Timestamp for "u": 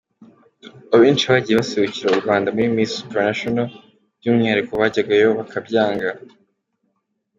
2.13-2.19